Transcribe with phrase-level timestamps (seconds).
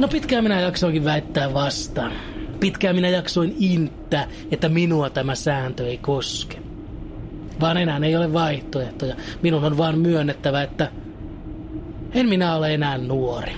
[0.00, 2.12] No pitkään minä jaksoinkin väittää vastaan.
[2.60, 6.58] Pitkään minä jaksoin inttää, että minua tämä sääntö ei koske.
[7.60, 9.14] Vaan enää ei ole vaihtoehtoja.
[9.42, 10.90] Minun on vaan myönnettävä, että
[12.14, 13.52] en minä ole enää nuori.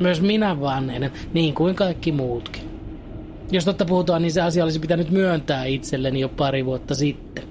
[0.00, 2.62] Myös minä vanhenen, niin kuin kaikki muutkin.
[3.50, 7.44] Jos totta puhutaan, niin se asia olisi pitänyt myöntää itselleni jo pari vuotta sitten.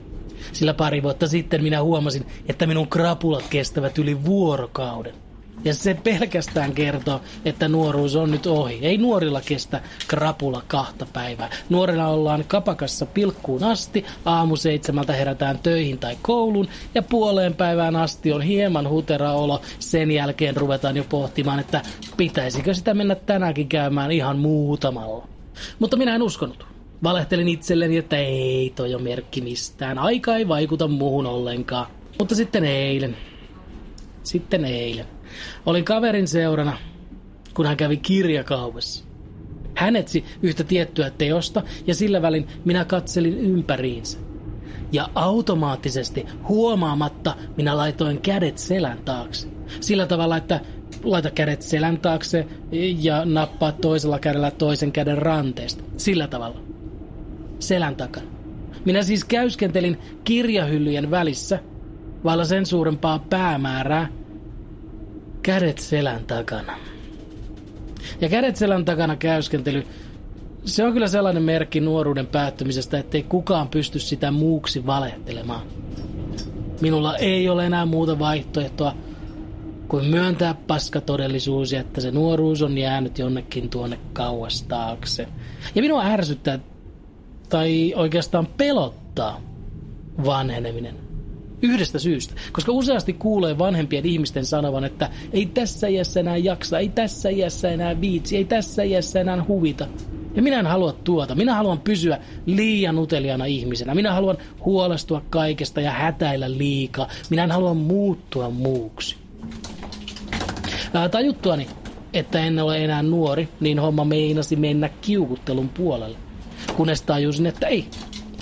[0.52, 5.30] Sillä pari vuotta sitten minä huomasin, että minun krapulat kestävät yli vuorokauden.
[5.64, 8.80] Ja se pelkästään kertoo, että nuoruus on nyt ohi.
[8.81, 11.50] Ei nuorilla kestä krapula kahta päivää.
[11.70, 18.31] Nuorilla ollaan kapakassa pilkkuun asti, aamu seitsemältä herätään töihin tai kouluun ja puoleen päivään asti
[18.31, 19.62] on hieman hutera olo.
[19.80, 21.81] Sen jälkeen ruvetaan jo pohtimaan, että
[22.18, 25.28] pitäisikö sitä mennä tänäänkin käymään ihan muutamalla.
[25.80, 26.66] Mutta minä en uskonut.
[27.03, 29.97] Valehtelin itselleni, että ei toi on merkki mistään.
[29.97, 31.88] Aika ei vaikuta muuhun ollenkaan.
[32.20, 33.18] Mutta sitten eilen.
[34.23, 35.20] Sitten eilen.
[35.66, 36.78] Olin kaverin seurana,
[37.54, 39.04] kun hän kävi kirjakaupassa.
[39.76, 44.20] Hän etsi yhtä tiettyä teosta ja sillä välin minä katselin ympäriinsä.
[44.92, 49.48] Ja automaattisesti, huomaamatta, minä laitoin kädet selän taakse.
[49.80, 50.59] Sillä tavalla, että
[51.04, 52.48] laita kädet selän taakse
[53.00, 55.84] ja nappaa toisella kädellä toisen käden ranteesta.
[55.98, 56.59] Sillä tavalla.
[57.59, 58.28] Selän takana.
[58.86, 61.59] Minä siis käyskentelin kirjahyllyjen välissä,
[62.24, 64.08] vailla sen suurempaa päämäärää,
[65.42, 66.78] kädet selän takana.
[68.22, 69.88] Ja kädet selän takana käyskentely,
[70.66, 75.62] se on kyllä sellainen merkki nuoruuden päättymisestä, ettei kukaan pysty sitä muuksi valehtelemaan.
[76.81, 78.96] Minulla ei ole enää muuta vaihtoehtoa
[79.88, 85.28] kuin myöntää paskatodellisuus että se nuoruus on jäänyt jonnekin tuonne kauas taakse.
[85.75, 86.59] Ja minua ärsyttää,
[87.50, 89.41] tai oikeastaan pelottaa,
[90.25, 91.10] vanheneminen.
[91.61, 92.33] Yhdestä syystä.
[92.51, 97.69] Koska useasti kuulee vanhempien ihmisten sanovan, että ei tässä iässä enää jaksa, ei tässä iässä
[97.69, 99.88] enää viitsi, ei tässä iässä enää huvita.
[100.35, 101.35] Ja minä en halua tuota.
[101.35, 103.95] Minä haluan pysyä liian uteliana ihmisenä.
[103.95, 107.07] Minä haluan huolestua kaikesta ja hätäillä liikaa.
[107.29, 109.16] Minä en halua muuttua muuksi.
[110.93, 111.67] Ää, tajuttuani,
[112.13, 116.17] että en ole enää nuori, niin homma meinasi mennä kiukuttelun puolelle.
[116.78, 117.85] Kunnes tajusin, että ei,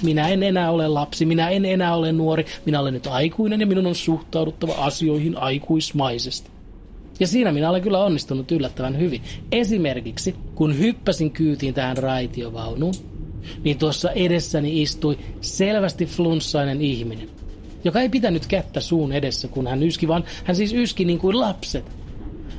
[0.04, 3.68] minä en enää ole lapsi, minä en enää ole nuori, minä olen nyt aikuinen ja
[3.68, 6.50] minun on suhtauduttava asioihin aikuismaisesti.
[7.20, 9.22] Ja siinä minä olen kyllä onnistunut yllättävän hyvin.
[9.52, 12.94] Esimerkiksi, kun hyppäsin kyytiin tähän raitiovaunuun,
[13.64, 17.30] niin tuossa edessäni istui selvästi flunssainen ihminen,
[17.84, 21.40] joka ei pitänyt kättä suun edessä, kun hän yski, vaan hän siis yski niin kuin
[21.40, 21.86] lapset.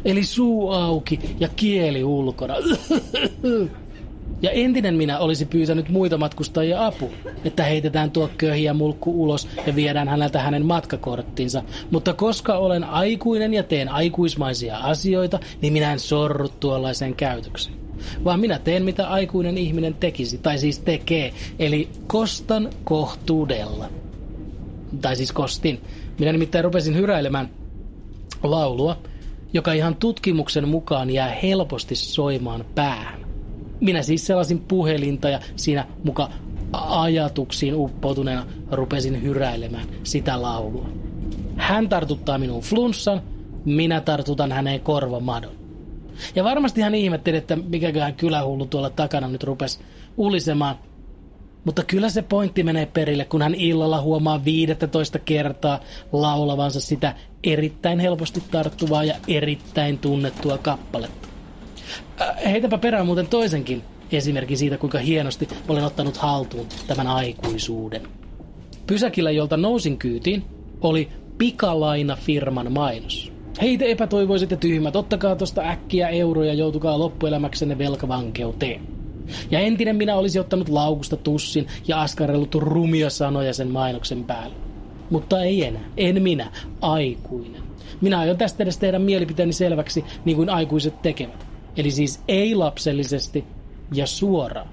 [0.05, 2.55] Eli suu auki ja kieli ulkona.
[4.43, 7.11] Ja entinen minä olisi pyytänyt muita matkustajia apu,
[7.45, 11.62] että heitetään tuo köhiä mulkku ulos ja viedään häneltä hänen matkakorttinsa.
[11.91, 17.77] Mutta koska olen aikuinen ja teen aikuismaisia asioita, niin minä en sorru tuollaiseen käytökseen.
[18.25, 23.89] Vaan minä teen mitä aikuinen ihminen tekisi, tai siis tekee, eli kostan kohtuudella.
[25.01, 25.81] Tai siis kostin.
[26.19, 27.51] Minä nimittäin rupesin hyräilemään
[28.43, 28.97] laulua,
[29.53, 33.20] joka ihan tutkimuksen mukaan jää helposti soimaan päähän.
[33.81, 36.31] Minä siis selasin puhelinta ja siinä muka
[36.73, 40.89] ajatuksiin uppoutuneena rupesin hyräilemään sitä laulua.
[41.57, 43.23] Hän tartuttaa minun flunssan,
[43.65, 45.53] minä tartutan häneen korvamadon.
[46.35, 49.81] Ja varmasti hän ihmetteli, että mikäköhän kylähullu tuolla takana nyt rupesi
[50.17, 50.77] ulisemaan.
[51.65, 55.81] Mutta kyllä se pointti menee perille, kun hän illalla huomaa 15 kertaa
[56.13, 57.15] laulavansa sitä
[57.45, 61.29] erittäin helposti tarttuvaa ja erittäin tunnettua kappaletta.
[62.21, 63.83] Äh, heitäpä perään muuten toisenkin
[64.13, 68.03] esimerkin siitä, kuinka hienosti olen ottanut haltuun tämän aikuisuuden.
[68.87, 70.45] Pysäkillä, jolta nousin kyytiin,
[70.81, 71.09] oli
[71.39, 73.33] pikalaina-firman mainos.
[73.60, 78.81] Hei te epätoivoiset ja tyhmät, ottakaa tosta äkkiä euroja, joutukaa loppuelämäksenne velkavankeuteen.
[79.51, 84.57] Ja entinen minä olisi ottanut laukusta tussin ja askarellut rumia sanoja sen mainoksen päälle.
[85.10, 87.63] Mutta ei enää, en minä, aikuinen.
[88.01, 91.50] Minä aion tästä edes tehdä mielipiteeni selväksi, niin kuin aikuiset tekevät.
[91.80, 93.44] Eli siis ei lapsellisesti
[93.92, 94.68] ja suoraan.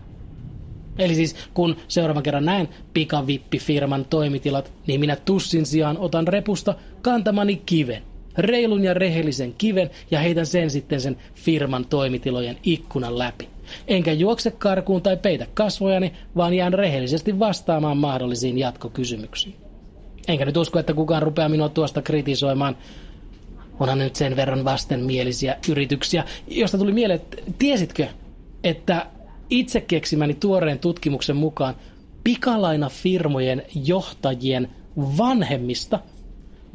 [0.99, 7.61] Eli siis kun seuraavan kerran näen pikavippifirman toimitilat, niin minä tussin sijaan otan repusta kantamani
[7.65, 8.03] kiven.
[8.37, 13.49] Reilun ja rehellisen kiven ja heitän sen sitten sen firman toimitilojen ikkunan läpi.
[13.87, 19.55] Enkä juokse karkuun tai peitä kasvojani, vaan jään rehellisesti vastaamaan mahdollisiin jatkokysymyksiin.
[20.27, 22.77] Enkä nyt usko, että kukaan rupeaa minua tuosta kritisoimaan.
[23.79, 28.07] Onhan nyt sen verran vastenmielisiä yrityksiä, josta tuli mieleen, että tiesitkö,
[28.63, 29.05] että
[29.49, 31.75] itse keksimäni tuoreen tutkimuksen mukaan
[32.23, 34.69] pikalainafirmojen johtajien
[35.17, 35.99] vanhemmista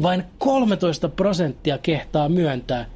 [0.02, 2.86] vain 13 prosenttia kehtaa myöntää,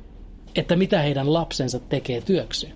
[0.55, 2.73] että mitä heidän lapsensa tekee työkseen.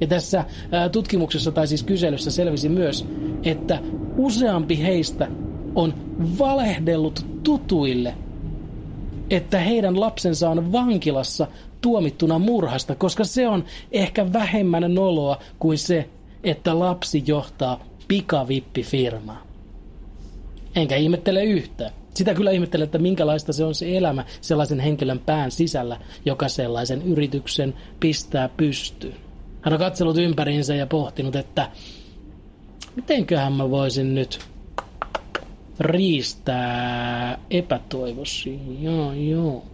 [0.00, 0.44] Ja tässä
[0.92, 3.06] tutkimuksessa tai siis kyselyssä selvisi myös,
[3.42, 3.78] että
[4.16, 5.28] useampi heistä
[5.74, 5.94] on
[6.38, 8.14] valehdellut tutuille,
[9.36, 11.46] että heidän lapsensa on vankilassa
[11.80, 16.08] tuomittuna murhasta, koska se on ehkä vähemmän noloa kuin se,
[16.44, 19.42] että lapsi johtaa pikavippifirmaa.
[20.74, 21.90] Enkä ihmettele yhtään.
[22.14, 27.02] Sitä kyllä ihmettelen, että minkälaista se on se elämä sellaisen henkilön pään sisällä, joka sellaisen
[27.02, 29.16] yrityksen pistää pystyyn.
[29.62, 31.70] Hän on katsellut ympäriinsä ja pohtinut, että
[32.96, 34.51] mitenköhän mä voisin nyt
[35.82, 38.60] riistää epätoivosi.
[38.80, 39.64] Joo, joo.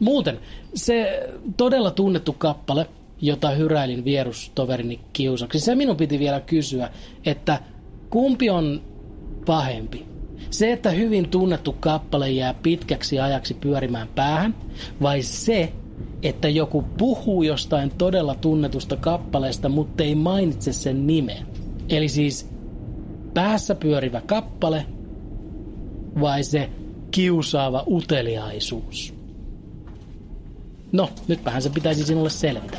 [0.00, 0.38] Muuten,
[0.74, 1.26] se
[1.56, 2.86] todella tunnettu kappale,
[3.20, 6.90] jota hyräilin vierustoverini kiusaksi, se minun piti vielä kysyä,
[7.26, 7.60] että
[8.10, 8.82] kumpi on
[9.46, 10.06] pahempi?
[10.50, 14.54] Se, että hyvin tunnettu kappale jää pitkäksi ajaksi pyörimään päähän,
[15.02, 15.72] vai se,
[16.22, 21.42] että joku puhuu jostain todella tunnetusta kappaleesta, mutta ei mainitse sen nimeä.
[21.88, 22.48] Eli siis
[23.34, 24.86] päässä pyörivä kappale
[26.20, 26.70] vai se
[27.10, 29.14] kiusaava uteliaisuus?
[30.92, 32.78] No, nytpähän se pitäisi sinulle selvitä.